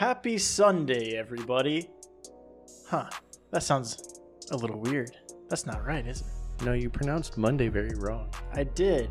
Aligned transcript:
Happy 0.00 0.38
Sunday, 0.38 1.18
everybody. 1.18 1.90
Huh, 2.88 3.10
that 3.50 3.62
sounds 3.62 4.18
a 4.50 4.56
little 4.56 4.80
weird. 4.80 5.14
That's 5.50 5.66
not 5.66 5.84
right, 5.84 6.06
is 6.06 6.22
it? 6.22 6.64
No, 6.64 6.72
you 6.72 6.88
pronounced 6.88 7.36
Monday 7.36 7.68
very 7.68 7.94
wrong. 7.96 8.32
I 8.54 8.64
did. 8.64 9.10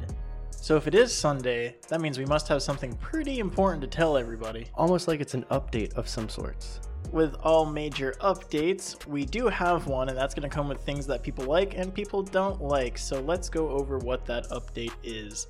So 0.49 0.77
if 0.77 0.87
it 0.87 0.95
is 0.95 1.13
Sunday, 1.13 1.75
that 1.89 2.01
means 2.01 2.17
we 2.17 2.25
must 2.25 2.47
have 2.47 2.63
something 2.63 2.97
pretty 2.97 3.37
important 3.37 3.83
to 3.83 3.87
tell 3.87 4.17
everybody. 4.17 4.65
Almost 4.73 5.07
like 5.07 5.21
it's 5.21 5.35
an 5.35 5.45
update 5.51 5.93
of 5.93 6.09
some 6.09 6.27
sorts. 6.27 6.79
With 7.11 7.35
all 7.43 7.67
major 7.67 8.15
updates, 8.21 9.05
we 9.05 9.25
do 9.25 9.45
have 9.45 9.85
one, 9.85 10.09
and 10.09 10.17
that's 10.17 10.33
going 10.33 10.49
to 10.49 10.55
come 10.55 10.67
with 10.67 10.81
things 10.81 11.05
that 11.05 11.21
people 11.21 11.45
like 11.45 11.77
and 11.77 11.93
people 11.93 12.23
don't 12.23 12.63
like. 12.63 12.97
So 12.97 13.21
let's 13.21 13.47
go 13.47 13.69
over 13.69 13.99
what 13.99 14.25
that 14.25 14.49
update 14.49 14.93
is. 15.03 15.49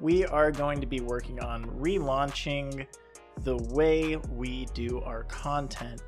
We 0.00 0.26
are 0.26 0.50
going 0.50 0.80
to 0.80 0.88
be 0.88 0.98
working 0.98 1.38
on 1.38 1.66
relaunching 1.66 2.88
the 3.40 3.56
way 3.56 4.16
we 4.16 4.66
do 4.74 5.00
our 5.00 5.24
content. 5.24 6.02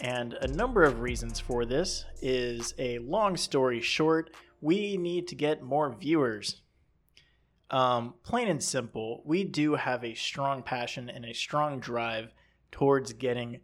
And 0.00 0.34
a 0.34 0.46
number 0.46 0.84
of 0.84 1.00
reasons 1.00 1.40
for 1.40 1.64
this 1.64 2.04
is 2.22 2.74
a 2.78 2.98
long 3.00 3.36
story 3.36 3.80
short, 3.80 4.30
we 4.60 4.96
need 4.96 5.28
to 5.28 5.34
get 5.34 5.62
more 5.62 5.94
viewers. 5.94 6.62
Um, 7.70 8.14
plain 8.22 8.48
and 8.48 8.62
simple, 8.62 9.22
we 9.24 9.44
do 9.44 9.74
have 9.74 10.04
a 10.04 10.14
strong 10.14 10.62
passion 10.62 11.10
and 11.10 11.24
a 11.24 11.34
strong 11.34 11.80
drive 11.80 12.32
towards 12.70 13.12
getting 13.12 13.60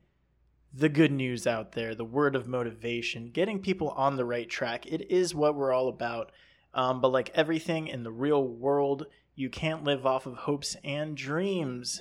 the 0.73 0.89
good 0.89 1.13
news 1.13 1.47
out 1.47 1.73
there, 1.73 1.95
the 1.95 2.05
word 2.05 2.35
of 2.35 2.49
motivation, 2.49 3.31
getting 3.31 3.61
people 3.61 3.91
on 3.91 4.17
the 4.17 4.25
right 4.25 4.49
track. 4.49 4.87
It 4.87 5.11
is 5.11 5.35
what 5.35 5.55
we're 5.55 5.73
all 5.73 5.89
about. 5.89 6.33
Um, 6.75 7.01
but 7.01 7.13
like 7.13 7.31
everything 7.35 7.87
in 7.87 8.03
the 8.03 8.11
real 8.11 8.45
world, 8.45 9.07
you 9.37 9.49
can't 9.49 9.85
live 9.85 10.05
off 10.05 10.27
of 10.27 10.35
hopes 10.35 10.77
and 10.83 11.17
dreams. 11.17 12.01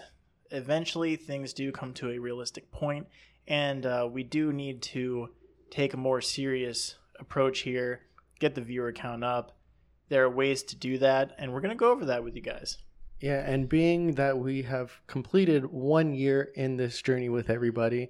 Eventually, 0.53 1.15
things 1.15 1.51
do 1.51 1.71
come 1.71 1.93
to 1.95 2.11
a 2.11 2.19
realistic 2.19 2.71
point, 2.71 3.07
and 3.47 3.85
uh, 3.85 4.07
we 4.09 4.23
do 4.23 4.53
need 4.53 4.83
to 4.83 5.29
take 5.71 5.93
a 5.93 5.97
more 5.97 6.21
serious 6.21 6.95
approach 7.19 7.61
here, 7.61 8.01
get 8.39 8.53
the 8.53 8.61
viewer 8.61 8.91
count 8.91 9.23
up. 9.23 9.57
There 10.09 10.23
are 10.23 10.29
ways 10.29 10.61
to 10.63 10.75
do 10.75 10.99
that, 10.99 11.35
and 11.39 11.51
we're 11.51 11.61
going 11.61 11.71
to 11.71 11.75
go 11.75 11.91
over 11.91 12.05
that 12.05 12.23
with 12.23 12.35
you 12.35 12.41
guys. 12.41 12.77
Yeah, 13.19 13.39
and 13.49 13.67
being 13.67 14.13
that 14.15 14.37
we 14.37 14.61
have 14.61 14.91
completed 15.07 15.65
one 15.65 16.13
year 16.13 16.51
in 16.55 16.77
this 16.77 17.01
journey 17.01 17.29
with 17.29 17.49
everybody, 17.49 18.09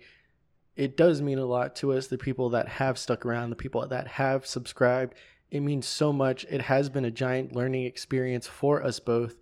it 0.76 0.98
does 0.98 1.22
mean 1.22 1.38
a 1.38 1.46
lot 1.46 1.76
to 1.78 1.94
us, 1.94 2.08
the 2.08 2.18
people 2.18 2.50
that 2.50 2.68
have 2.68 2.98
stuck 2.98 3.26
around, 3.26 3.52
the 3.52 3.56
people 3.56 3.88
that 3.88 4.08
have 4.08 4.46
subscribed. 4.46 5.14
It 5.50 5.62
means 5.62 5.86
so 5.86 6.12
much. 6.12 6.46
It 6.50 6.64
has 6.64 6.90
been 6.90 7.06
a 7.06 7.12
giant 7.12 7.56
learning 7.56 7.86
experience 7.86 8.48
for 8.48 8.84
us 8.84 9.00
both. 9.00 9.38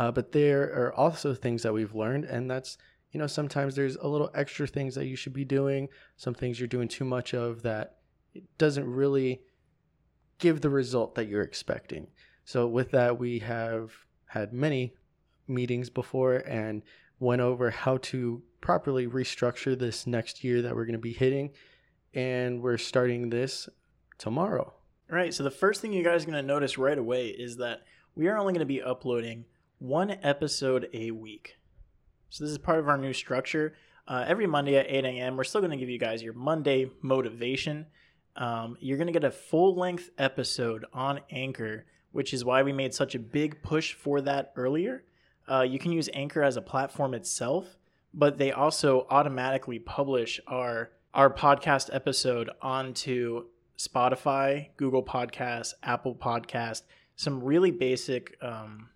Uh, 0.00 0.10
but 0.10 0.32
there 0.32 0.62
are 0.62 0.94
also 0.94 1.34
things 1.34 1.62
that 1.62 1.74
we've 1.74 1.94
learned, 1.94 2.24
and 2.24 2.50
that's, 2.50 2.78
you 3.12 3.20
know, 3.20 3.26
sometimes 3.26 3.74
there's 3.74 3.96
a 3.96 4.08
little 4.08 4.30
extra 4.34 4.66
things 4.66 4.94
that 4.94 5.04
you 5.04 5.14
should 5.14 5.34
be 5.34 5.44
doing, 5.44 5.90
some 6.16 6.32
things 6.32 6.58
you're 6.58 6.66
doing 6.66 6.88
too 6.88 7.04
much 7.04 7.34
of 7.34 7.60
that 7.60 7.98
it 8.32 8.44
doesn't 8.56 8.90
really 8.90 9.42
give 10.38 10.62
the 10.62 10.70
result 10.70 11.16
that 11.16 11.28
you're 11.28 11.42
expecting. 11.42 12.06
So, 12.46 12.66
with 12.66 12.92
that, 12.92 13.18
we 13.18 13.40
have 13.40 13.92
had 14.24 14.54
many 14.54 14.94
meetings 15.46 15.90
before 15.90 16.36
and 16.36 16.80
went 17.18 17.42
over 17.42 17.68
how 17.68 17.98
to 17.98 18.40
properly 18.62 19.06
restructure 19.06 19.78
this 19.78 20.06
next 20.06 20.42
year 20.42 20.62
that 20.62 20.74
we're 20.74 20.86
going 20.86 20.94
to 20.94 20.98
be 20.98 21.12
hitting. 21.12 21.50
And 22.14 22.62
we're 22.62 22.78
starting 22.78 23.28
this 23.28 23.68
tomorrow. 24.16 24.72
All 25.10 25.16
right, 25.16 25.34
so 25.34 25.42
the 25.42 25.50
first 25.50 25.82
thing 25.82 25.92
you 25.92 26.02
guys 26.02 26.22
are 26.22 26.30
going 26.30 26.42
to 26.42 26.42
notice 26.42 26.78
right 26.78 26.96
away 26.96 27.26
is 27.26 27.58
that 27.58 27.82
we 28.14 28.28
are 28.28 28.38
only 28.38 28.54
going 28.54 28.60
to 28.60 28.64
be 28.64 28.80
uploading 28.80 29.44
one 29.80 30.16
episode 30.22 30.88
a 30.92 31.10
week. 31.10 31.56
So 32.28 32.44
this 32.44 32.52
is 32.52 32.58
part 32.58 32.78
of 32.78 32.88
our 32.88 32.98
new 32.98 33.12
structure. 33.12 33.74
Uh, 34.06 34.24
every 34.26 34.46
Monday 34.46 34.76
at 34.76 34.86
8 34.88 35.04
a.m., 35.04 35.36
we're 35.36 35.44
still 35.44 35.60
going 35.60 35.72
to 35.72 35.76
give 35.76 35.88
you 35.88 35.98
guys 35.98 36.22
your 36.22 36.34
Monday 36.34 36.90
motivation. 37.02 37.86
Um, 38.36 38.76
you're 38.80 38.98
going 38.98 39.06
to 39.06 39.12
get 39.12 39.24
a 39.24 39.30
full 39.30 39.74
length 39.74 40.10
episode 40.18 40.84
on 40.92 41.20
Anchor, 41.30 41.86
which 42.12 42.32
is 42.32 42.44
why 42.44 42.62
we 42.62 42.72
made 42.72 42.94
such 42.94 43.14
a 43.14 43.18
big 43.18 43.62
push 43.62 43.94
for 43.94 44.20
that 44.20 44.52
earlier. 44.54 45.02
Uh, 45.50 45.62
you 45.62 45.78
can 45.78 45.92
use 45.92 46.08
Anchor 46.12 46.42
as 46.42 46.56
a 46.56 46.62
platform 46.62 47.14
itself, 47.14 47.78
but 48.12 48.38
they 48.38 48.52
also 48.52 49.06
automatically 49.10 49.78
publish 49.78 50.40
our 50.46 50.90
our 51.12 51.32
podcast 51.32 51.90
episode 51.92 52.50
onto 52.62 53.46
Spotify, 53.76 54.68
Google 54.76 55.02
Podcasts, 55.02 55.74
Apple 55.82 56.14
Podcast, 56.14 56.82
some 57.16 57.42
really 57.42 57.72
basic 57.72 58.36
um, 58.40 58.90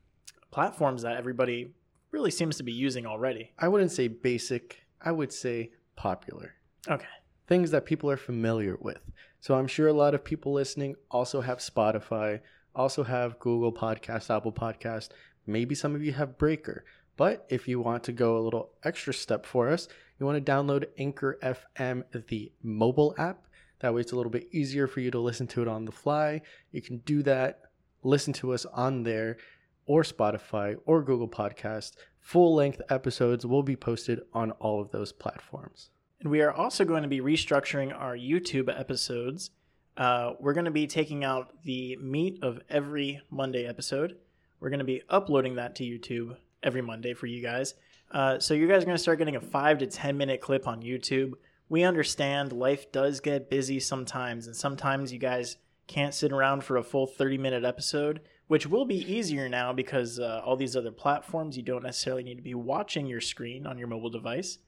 platforms 0.55 1.03
that 1.03 1.17
everybody 1.17 1.69
really 2.13 2.31
seems 2.31 2.57
to 2.57 2.63
be 2.63 2.71
using 2.71 3.07
already. 3.07 3.51
I 3.59 3.67
wouldn't 3.67 3.91
say 3.91 4.07
basic, 4.07 4.85
I 5.03 5.11
would 5.11 5.33
say 5.33 5.73
popular. 5.97 6.55
Okay. 6.89 7.09
Things 7.49 7.73
that 7.73 7.85
people 7.85 8.09
are 8.09 8.17
familiar 8.17 8.77
with. 8.81 9.01
So 9.41 9.57
I'm 9.57 9.67
sure 9.67 9.89
a 9.89 9.93
lot 9.93 10.15
of 10.15 10.23
people 10.23 10.53
listening 10.53 10.95
also 11.11 11.41
have 11.41 11.59
Spotify, 11.59 12.39
also 12.73 13.03
have 13.03 13.41
Google 13.41 13.73
Podcast, 13.73 14.35
Apple 14.35 14.53
Podcast. 14.53 15.09
Maybe 15.45 15.75
some 15.75 15.97
of 15.97 16.05
you 16.05 16.13
have 16.13 16.39
Breaker. 16.39 16.85
But 17.17 17.45
if 17.49 17.67
you 17.67 17.81
want 17.81 18.05
to 18.05 18.13
go 18.13 18.39
a 18.39 18.45
little 18.47 18.71
extra 18.85 19.13
step 19.13 19.45
for 19.45 19.71
us, 19.71 19.89
you 20.21 20.25
want 20.25 20.47
to 20.47 20.53
download 20.53 20.87
Anchor 20.99 21.37
FM, 21.43 22.05
the 22.29 22.53
mobile 22.63 23.13
app. 23.19 23.49
That 23.81 23.93
way 23.93 24.03
it's 24.03 24.13
a 24.13 24.17
little 24.17 24.31
bit 24.31 24.47
easier 24.53 24.87
for 24.87 25.01
you 25.01 25.11
to 25.11 25.19
listen 25.19 25.49
to 25.49 25.63
it 25.63 25.69
on 25.69 25.85
the 25.85 25.91
fly. 25.91 26.43
You 26.71 26.81
can 26.81 26.99
do 26.99 27.25
that, 27.25 27.63
listen 28.05 28.33
to 28.35 28.53
us 28.53 28.67
on 28.67 29.03
there 29.03 29.39
or 29.87 30.03
Spotify 30.03 30.77
or 30.87 31.03
Google 31.03 31.28
Podcast. 31.28 31.93
Full 32.21 32.55
length 32.55 32.81
episodes 32.89 33.45
will 33.45 33.62
be 33.62 33.77
posted 33.77 34.21
on 34.33 34.50
all 34.53 34.81
of 34.81 34.91
those 34.91 35.12
platforms. 35.12 35.91
And 36.21 36.31
we 36.31 36.41
are 36.41 36.53
also 36.53 36.84
going 36.84 37.03
to 37.03 37.09
be 37.09 37.21
restructuring 37.21 37.94
our 37.94 38.17
YouTube 38.17 38.69
episodes. 38.69 39.50
Uh, 39.97 40.33
we're 40.41 40.55
going 40.55 40.65
to 40.65 40.71
be 40.71 40.87
taking 40.87 41.23
out 41.23 41.53
the 41.65 41.97
meat 41.97 42.39
of 42.43 42.61
every 42.69 43.21
Monday 43.31 43.67
episode. 43.67 44.17
We're 44.59 44.71
going 44.71 44.78
to 44.78 44.84
be 44.84 45.03
uploading 45.11 45.56
that 45.56 45.75
to 45.77 45.84
YouTube 45.84 46.37
every 46.62 46.81
Monday 46.81 47.12
for 47.12 47.27
you 47.27 47.43
guys. 47.43 47.75
Uh, 48.11 48.39
so 48.39 48.55
you 48.55 48.67
guys 48.67 48.83
are 48.83 48.87
going 48.87 48.97
to 48.97 49.03
start 49.03 49.19
getting 49.19 49.37
a 49.37 49.41
five 49.41 49.78
to 49.78 49.87
10 49.87 50.17
minute 50.17 50.41
clip 50.41 50.67
on 50.67 50.83
YouTube. 50.83 51.34
We 51.69 51.83
understand 51.83 52.53
life 52.53 52.91
does 52.93 53.21
get 53.21 53.50
busy 53.50 53.81
sometimes, 53.81 54.47
and 54.47 54.56
sometimes 54.56 55.12
you 55.12 55.19
guys 55.19 55.56
can't 55.87 56.15
sit 56.15 56.33
around 56.33 56.65
for 56.65 56.77
a 56.77 56.83
full 56.83 57.06
30 57.06 57.39
minute 57.39 57.65
episode 57.65 58.21
which 58.49 58.66
will 58.66 58.84
be 58.84 58.97
easier 59.12 59.49
now 59.49 59.72
because 59.72 60.19
uh, 60.19 60.43
all 60.44 60.56
these 60.56 60.77
other 60.77 60.91
platforms, 60.91 61.56
you 61.56 61.62
don't 61.62 61.82
necessarily 61.82 62.22
need 62.22 62.37
to 62.37 62.43
be 62.43 62.55
watching 62.55 63.06
your 63.06 63.21
screen 63.21 63.66
on 63.66 63.78
your 63.78 63.88
mobile 63.88 64.10
device. 64.10 64.59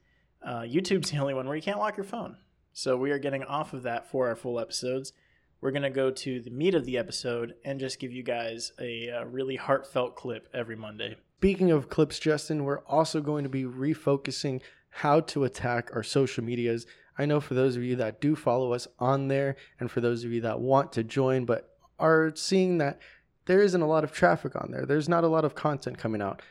Uh, 0.42 0.60
YouTube's 0.60 1.10
the 1.12 1.18
only 1.18 1.34
one 1.34 1.46
where 1.46 1.56
you 1.56 1.62
can't 1.62 1.78
lock 1.78 1.96
your 1.96 2.04
phone. 2.04 2.36
So 2.72 2.96
we 2.96 3.10
are 3.10 3.18
getting 3.18 3.44
off 3.44 3.72
of 3.72 3.82
that 3.84 4.10
for 4.10 4.28
our 4.28 4.36
full 4.36 4.60
episodes. 4.60 5.12
We're 5.60 5.70
going 5.70 5.82
to 5.82 5.90
go 5.90 6.10
to 6.10 6.40
the 6.40 6.50
meat 6.50 6.74
of 6.74 6.84
the 6.84 6.98
episode 6.98 7.54
and 7.64 7.80
just 7.80 7.98
give 7.98 8.12
you 8.12 8.22
guys 8.22 8.72
a, 8.78 9.08
a 9.08 9.26
really 9.26 9.56
heartfelt 9.56 10.14
clip 10.14 10.48
every 10.52 10.76
Monday. 10.76 11.16
Speaking 11.38 11.70
of 11.70 11.88
clips, 11.88 12.18
Justin, 12.18 12.64
we're 12.64 12.80
also 12.80 13.20
going 13.20 13.44
to 13.44 13.50
be 13.50 13.64
refocusing 13.64 14.60
how 14.90 15.20
to 15.20 15.44
attack 15.44 15.90
our 15.94 16.02
social 16.02 16.44
medias. 16.44 16.86
I 17.18 17.26
know 17.26 17.40
for 17.40 17.54
those 17.54 17.76
of 17.76 17.82
you 17.82 17.96
that 17.96 18.20
do 18.20 18.36
follow 18.36 18.72
us 18.72 18.86
on 18.98 19.28
there, 19.28 19.56
and 19.80 19.90
for 19.90 20.00
those 20.00 20.24
of 20.24 20.32
you 20.32 20.42
that 20.42 20.60
want 20.60 20.92
to 20.92 21.04
join 21.04 21.44
but 21.44 21.76
are 21.98 22.32
seeing 22.34 22.78
that 22.78 23.00
there 23.46 23.62
isn't 23.62 23.80
a 23.80 23.86
lot 23.86 24.04
of 24.04 24.12
traffic 24.12 24.54
on 24.56 24.70
there. 24.70 24.84
There's 24.84 25.08
not 25.08 25.24
a 25.24 25.28
lot 25.28 25.44
of 25.44 25.54
content 25.54 25.98
coming 25.98 26.20
out. 26.20 26.42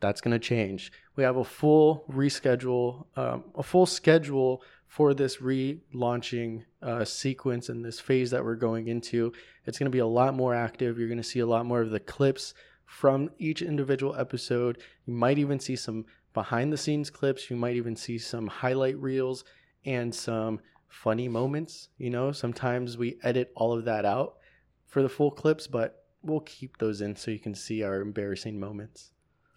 That's 0.00 0.20
going 0.20 0.32
to 0.32 0.38
change. 0.38 0.92
We 1.16 1.24
have 1.24 1.36
a 1.36 1.44
full 1.44 2.04
reschedule, 2.10 3.06
um, 3.16 3.44
a 3.54 3.62
full 3.62 3.86
schedule 3.86 4.62
for 4.86 5.12
this 5.12 5.36
relaunching 5.36 6.64
uh, 6.82 7.04
sequence 7.04 7.68
and 7.68 7.84
this 7.84 8.00
phase 8.00 8.30
that 8.30 8.42
we're 8.42 8.54
going 8.54 8.88
into. 8.88 9.32
It's 9.66 9.78
going 9.78 9.90
to 9.90 9.94
be 9.94 9.98
a 9.98 10.06
lot 10.06 10.34
more 10.34 10.54
active. 10.54 10.98
You're 10.98 11.08
going 11.08 11.18
to 11.18 11.24
see 11.24 11.40
a 11.40 11.46
lot 11.46 11.66
more 11.66 11.82
of 11.82 11.90
the 11.90 12.00
clips 12.00 12.54
from 12.86 13.30
each 13.38 13.60
individual 13.62 14.16
episode. 14.16 14.78
You 15.06 15.12
might 15.12 15.38
even 15.38 15.60
see 15.60 15.76
some 15.76 16.06
behind 16.32 16.72
the 16.72 16.78
scenes 16.78 17.10
clips. 17.10 17.50
You 17.50 17.56
might 17.56 17.76
even 17.76 17.94
see 17.94 18.16
some 18.16 18.46
highlight 18.46 18.98
reels 18.98 19.44
and 19.84 20.14
some 20.14 20.60
funny 20.88 21.28
moments. 21.28 21.88
You 21.98 22.10
know, 22.10 22.32
sometimes 22.32 22.96
we 22.96 23.18
edit 23.22 23.52
all 23.54 23.76
of 23.76 23.84
that 23.84 24.04
out 24.04 24.39
for 24.90 25.02
the 25.02 25.08
full 25.08 25.30
clips, 25.30 25.66
but 25.66 26.04
we'll 26.22 26.40
keep 26.40 26.76
those 26.76 27.00
in 27.00 27.16
so 27.16 27.30
you 27.30 27.38
can 27.38 27.54
see 27.54 27.82
our 27.82 28.00
embarrassing 28.00 28.60
moments. 28.60 29.12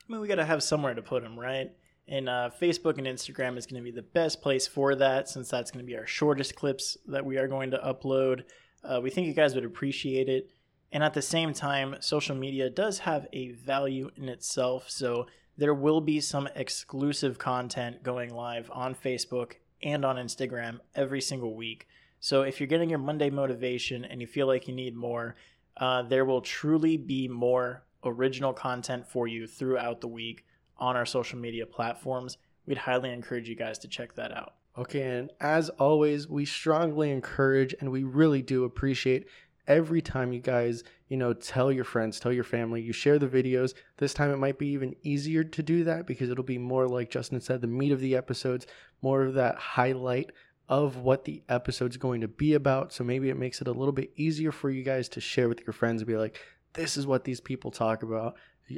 I 0.07 0.11
mean, 0.11 0.21
we 0.21 0.27
got 0.27 0.35
to 0.35 0.45
have 0.45 0.63
somewhere 0.63 0.93
to 0.93 1.01
put 1.01 1.23
them, 1.23 1.37
right? 1.37 1.71
And 2.07 2.29
uh, 2.29 2.49
Facebook 2.61 2.97
and 2.97 3.07
Instagram 3.07 3.57
is 3.57 3.65
going 3.65 3.81
to 3.81 3.83
be 3.83 3.95
the 3.95 4.01
best 4.01 4.41
place 4.41 4.67
for 4.67 4.95
that 4.95 5.29
since 5.29 5.49
that's 5.49 5.71
going 5.71 5.83
to 5.83 5.89
be 5.89 5.97
our 5.97 6.05
shortest 6.05 6.55
clips 6.55 6.97
that 7.07 7.25
we 7.25 7.37
are 7.37 7.47
going 7.47 7.71
to 7.71 7.77
upload. 7.77 8.43
Uh, 8.83 8.99
we 9.01 9.09
think 9.09 9.27
you 9.27 9.33
guys 9.33 9.55
would 9.55 9.65
appreciate 9.65 10.29
it. 10.29 10.49
And 10.91 11.03
at 11.03 11.13
the 11.13 11.21
same 11.21 11.53
time, 11.53 11.95
social 12.01 12.35
media 12.35 12.69
does 12.69 12.99
have 12.99 13.27
a 13.33 13.51
value 13.51 14.11
in 14.15 14.29
itself. 14.29 14.89
So 14.89 15.27
there 15.57 15.73
will 15.73 16.01
be 16.01 16.19
some 16.19 16.47
exclusive 16.55 17.39
content 17.39 18.03
going 18.03 18.33
live 18.33 18.69
on 18.71 18.93
Facebook 18.93 19.53
and 19.81 20.05
on 20.05 20.17
Instagram 20.17 20.79
every 20.93 21.21
single 21.21 21.55
week. 21.55 21.87
So 22.23 22.43
if 22.43 22.61
you're 22.61 22.67
getting 22.67 22.89
your 22.89 22.99
Monday 22.99 23.29
motivation 23.29 24.05
and 24.05 24.21
you 24.21 24.27
feel 24.27 24.47
like 24.47 24.69
you 24.69 24.73
need 24.73 24.95
more, 24.95 25.35
uh, 25.75 26.03
there 26.03 26.23
will 26.23 26.39
truly 26.39 26.95
be 26.95 27.27
more 27.27 27.83
original 28.05 28.53
content 28.53 29.05
for 29.05 29.27
you 29.27 29.45
throughout 29.45 29.99
the 29.99 30.07
week 30.07 30.45
on 30.77 30.95
our 30.95 31.05
social 31.05 31.37
media 31.37 31.65
platforms. 31.65 32.37
we'd 32.65 32.77
highly 32.77 33.11
encourage 33.11 33.49
you 33.49 33.57
guys 33.57 33.77
to 33.79 33.89
check 33.89 34.15
that 34.15 34.31
out. 34.31 34.53
Okay, 34.77 35.01
and 35.01 35.31
as 35.41 35.67
always, 35.71 36.29
we 36.29 36.45
strongly 36.45 37.11
encourage 37.11 37.75
and 37.81 37.91
we 37.91 38.03
really 38.03 38.41
do 38.41 38.63
appreciate 38.63 39.27
every 39.67 40.01
time 40.01 40.31
you 40.31 40.39
guys, 40.39 40.85
you 41.09 41.17
know, 41.17 41.33
tell 41.33 41.73
your 41.73 41.83
friends, 41.83 42.21
tell 42.21 42.31
your 42.31 42.45
family, 42.45 42.81
you 42.81 42.93
share 42.93 43.19
the 43.19 43.27
videos. 43.27 43.73
This 43.97 44.13
time 44.13 44.31
it 44.31 44.37
might 44.37 44.57
be 44.57 44.67
even 44.67 44.95
easier 45.03 45.43
to 45.43 45.61
do 45.61 45.83
that 45.83 46.07
because 46.07 46.29
it'll 46.29 46.45
be 46.45 46.57
more 46.57 46.87
like 46.87 47.09
Justin 47.09 47.41
said, 47.41 47.59
the 47.59 47.67
meat 47.67 47.91
of 47.91 47.99
the 47.99 48.15
episodes, 48.15 48.65
more 49.01 49.23
of 49.23 49.33
that 49.33 49.57
highlight 49.57 50.31
of 50.69 50.97
what 50.97 51.25
the 51.25 51.43
episode's 51.49 51.97
going 51.97 52.21
to 52.21 52.27
be 52.27 52.53
about. 52.53 52.93
So 52.93 53.03
maybe 53.03 53.29
it 53.29 53.37
makes 53.37 53.61
it 53.61 53.67
a 53.67 53.71
little 53.71 53.91
bit 53.91 54.11
easier 54.15 54.51
for 54.51 54.69
you 54.69 54.83
guys 54.83 55.09
to 55.09 55.21
share 55.21 55.49
with 55.49 55.61
your 55.65 55.73
friends 55.73 56.01
and 56.01 56.07
be 56.07 56.17
like, 56.17 56.39
this 56.73 56.97
is 56.97 57.05
what 57.05 57.23
these 57.23 57.41
people 57.41 57.71
talk 57.71 58.03
about. 58.03 58.35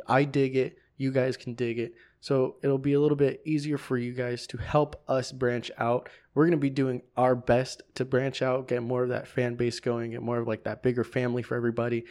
I 0.08 0.24
dig 0.24 0.56
it. 0.56 0.78
You 0.98 1.12
guys 1.12 1.38
can 1.38 1.54
dig 1.54 1.80
it. 1.80 1.94
So 2.22 2.56
it'll 2.64 2.80
be 2.80 2.94
a 2.94 3.00
little 3.00 3.16
bit 3.16 3.42
easier 3.46 3.78
for 3.78 3.98
you 3.98 4.12
guys 4.12 4.48
to 4.48 4.58
help 4.58 5.02
us 5.08 5.32
branch 5.32 5.70
out. 5.78 6.10
We're 6.34 6.46
going 6.46 6.52
to 6.52 6.58
be 6.58 6.72
doing 6.72 7.04
our 7.16 7.36
best 7.36 7.84
to 7.96 8.06
branch 8.06 8.42
out, 8.42 8.68
get 8.68 8.82
more 8.82 9.04
of 9.04 9.10
that 9.10 9.28
fan 9.28 9.56
base 9.56 9.80
going, 9.80 10.12
get 10.12 10.24
more 10.24 10.40
of 10.40 10.48
like 10.48 10.64
that 10.64 10.82
bigger 10.82 11.04
family 11.04 11.44
for 11.44 11.56
everybody. 11.56 12.06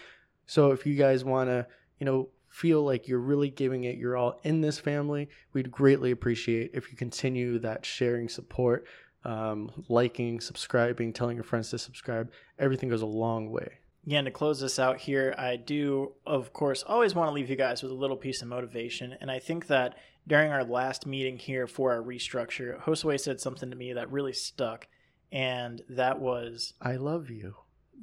So 0.47 0.71
if 0.71 0.87
you 0.87 0.95
guys 0.95 1.25
want 1.25 1.49
to, 1.49 1.67
you 1.99 2.07
know, 2.07 2.29
feel 2.49 2.85
like 2.85 3.09
you're 3.09 3.19
really 3.19 3.51
giving 3.51 3.83
it 3.83 3.97
you're 3.97 4.17
all 4.17 4.39
in 4.45 4.61
this 4.61 4.79
family, 4.79 5.29
we'd 5.53 5.73
greatly 5.73 6.13
appreciate 6.13 6.71
if 6.75 6.93
you 6.93 6.97
continue 6.97 7.59
that 7.59 7.85
sharing 7.85 8.29
support, 8.29 8.87
um, 9.25 9.71
liking, 9.89 10.41
subscribing, 10.41 11.13
telling 11.13 11.37
your 11.37 11.45
friends 11.45 11.71
to 11.71 11.79
subscribe. 11.79 12.31
Everything 12.59 12.89
goes 12.89 13.03
a 13.03 13.07
long 13.07 13.51
way. 13.51 13.69
Again, 14.07 14.27
to 14.27 14.31
close 14.31 14.61
this 14.61 14.79
out 14.79 14.99
here, 14.99 15.35
I 15.39 15.57
do, 15.57 16.13
of 16.27 16.53
course, 16.53 16.83
always 16.87 17.15
want 17.15 17.29
to 17.29 17.33
leave 17.33 17.49
you 17.49 17.57
guys 17.57 17.83
with 17.83 17.91
a 17.91 17.95
little 17.95 18.19
piece 18.19 18.43
of 18.43 18.49
motivation. 18.49 19.17
And 19.21 19.31
I 19.31 19.39
think 19.39 19.67
that 19.69 19.97
during 20.27 20.53
our 20.53 20.63
last 20.65 21.07
meeting 21.07 21.39
here 21.39 21.67
for 21.67 21.93
our 21.93 22.03
restructure, 22.03 22.79
Josue 22.83 23.19
said 23.19 23.41
something 23.41 23.71
to 23.71 23.77
me 23.77 23.95
that 23.95 24.11
really 24.13 24.35
stuck. 24.35 24.89
And 25.33 25.81
that 25.89 26.21
was, 26.21 26.75
I 26.83 26.97
love 26.97 27.31
you. 27.31 27.55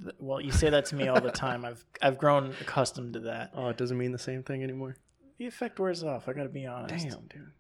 th- 0.03 0.15
well, 0.19 0.41
you 0.41 0.51
say 0.51 0.69
that 0.71 0.85
to 0.87 0.95
me 0.95 1.07
all 1.07 1.21
the 1.21 1.31
time. 1.31 1.63
I've 1.63 1.85
I've 2.01 2.17
grown 2.17 2.53
accustomed 2.59 3.13
to 3.13 3.19
that. 3.21 3.51
Oh, 3.55 3.69
it 3.69 3.77
doesn't 3.77 3.97
mean 3.97 4.11
the 4.11 4.17
same 4.19 4.41
thing 4.43 4.63
anymore. 4.63 4.97
The 5.37 5.45
effect 5.45 5.79
wears 5.79 6.03
off. 6.03 6.27
I 6.27 6.33
got 6.33 6.43
to 6.43 6.49
be 6.49 6.65
honest. 6.65 7.07
Damn, 7.07 7.27
dude. 7.27 7.51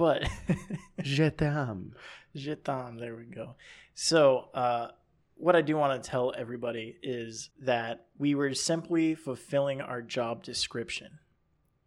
But 0.00 0.26
Je 1.02 1.28
t'aime. 1.28 1.92
Je 2.34 2.54
t'aime. 2.54 2.96
There 2.98 3.14
we 3.14 3.24
go. 3.24 3.56
So, 3.94 4.48
uh, 4.54 4.92
what 5.34 5.54
I 5.54 5.60
do 5.60 5.76
want 5.76 6.02
to 6.02 6.10
tell 6.10 6.32
everybody 6.34 6.96
is 7.02 7.50
that 7.60 8.06
we 8.16 8.34
were 8.34 8.54
simply 8.54 9.14
fulfilling 9.14 9.82
our 9.82 10.00
job 10.00 10.42
description. 10.42 11.18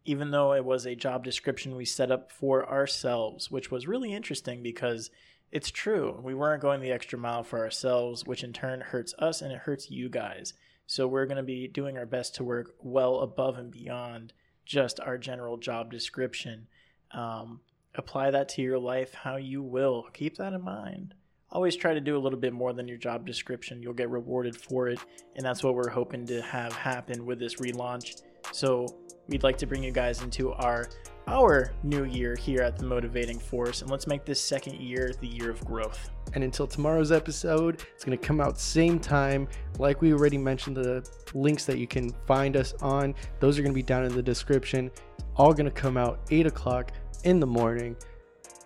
Even 0.05 0.29
though 0.29 0.53
it 0.53 0.63
was 0.63 0.85
a 0.85 0.95
job 0.95 1.23
description 1.23 1.75
we 1.75 1.85
set 1.85 2.11
up 2.11 2.31
for 2.31 2.69
ourselves, 2.69 3.49
which 3.49 3.71
was 3.71 3.87
really 3.87 4.13
interesting 4.13 4.61
because 4.61 5.09
it's 5.51 5.71
true. 5.71 6.21
We 6.23 6.35
weren't 6.35 6.61
going 6.61 6.81
the 6.81 6.91
extra 6.91 7.17
mile 7.17 7.41
for 7.41 7.61
ourselves, 7.61 8.27
which 8.27 8.43
in 8.43 8.53
turn 8.53 8.81
hurts 8.81 9.15
us 9.17 9.41
and 9.41 9.51
it 9.51 9.57
hurts 9.59 9.89
you 9.89 10.07
guys. 10.07 10.53
So 10.85 11.07
we're 11.07 11.25
going 11.25 11.37
to 11.37 11.41
be 11.41 11.67
doing 11.67 11.97
our 11.97 12.05
best 12.05 12.35
to 12.35 12.43
work 12.43 12.75
well 12.79 13.21
above 13.21 13.57
and 13.57 13.71
beyond 13.71 14.33
just 14.65 14.99
our 14.99 15.17
general 15.17 15.57
job 15.57 15.89
description. 15.89 16.67
Um, 17.09 17.61
apply 17.95 18.31
that 18.31 18.49
to 18.49 18.61
your 18.61 18.79
life 18.79 19.13
how 19.13 19.37
you 19.37 19.61
will. 19.61 20.07
Keep 20.13 20.37
that 20.37 20.53
in 20.53 20.63
mind 20.63 21.13
always 21.53 21.75
try 21.75 21.93
to 21.93 22.01
do 22.01 22.17
a 22.17 22.19
little 22.19 22.39
bit 22.39 22.51
more 22.51 22.73
than 22.73 22.87
your 22.87 22.97
job 22.97 23.25
description. 23.25 23.81
You'll 23.81 23.93
get 23.93 24.09
rewarded 24.09 24.57
for 24.57 24.89
it, 24.89 24.99
and 25.35 25.45
that's 25.45 25.63
what 25.63 25.75
we're 25.75 25.89
hoping 25.89 26.25
to 26.25 26.41
have 26.41 26.73
happen 26.73 27.25
with 27.25 27.39
this 27.39 27.55
relaunch. 27.55 28.23
So 28.51 28.87
we'd 29.27 29.43
like 29.43 29.57
to 29.59 29.67
bring 29.67 29.83
you 29.83 29.91
guys 29.91 30.21
into 30.21 30.51
our 30.51 30.89
our 31.25 31.71
new 31.83 32.03
year 32.03 32.35
here 32.35 32.61
at 32.61 32.75
the 32.77 32.85
Motivating 32.85 33.39
Force, 33.39 33.81
and 33.81 33.89
let's 33.89 34.07
make 34.07 34.25
this 34.25 34.41
second 34.41 34.81
year 34.81 35.13
the 35.21 35.27
year 35.27 35.49
of 35.49 35.63
growth. 35.63 36.09
And 36.33 36.43
until 36.43 36.67
tomorrow's 36.67 37.13
episode, 37.13 37.85
it's 37.95 38.03
going 38.03 38.17
to 38.17 38.27
come 38.27 38.41
out 38.41 38.59
same 38.59 38.99
time. 38.99 39.47
Like 39.79 40.01
we 40.01 40.11
already 40.11 40.37
mentioned, 40.37 40.75
the 40.75 41.07
links 41.33 41.63
that 41.65 41.77
you 41.77 41.87
can 41.87 42.09
find 42.25 42.57
us 42.57 42.73
on, 42.81 43.15
those 43.39 43.57
are 43.57 43.61
going 43.61 43.71
to 43.71 43.75
be 43.75 43.83
down 43.83 44.03
in 44.03 44.13
the 44.13 44.21
description. 44.21 44.91
All 45.37 45.53
going 45.53 45.65
to 45.65 45.71
come 45.71 45.95
out 45.95 46.19
8 46.29 46.47
o'clock 46.47 46.91
in 47.23 47.39
the 47.39 47.47
morning. 47.47 47.95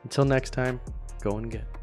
Until 0.04 0.26
next 0.26 0.52
time, 0.52 0.80
go 1.22 1.38
and 1.38 1.52
get. 1.52 1.77